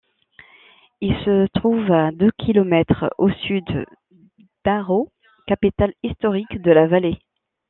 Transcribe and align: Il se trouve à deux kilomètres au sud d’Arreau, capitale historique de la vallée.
Il 1.01 1.13
se 1.23 1.45
trouve 1.53 1.91
à 1.91 2.09
deux 2.09 2.31
kilomètres 2.39 3.13
au 3.19 3.29
sud 3.29 3.63
d’Arreau, 4.65 5.11
capitale 5.45 5.93
historique 6.01 6.59
de 6.59 6.71
la 6.71 6.87
vallée. 6.87 7.19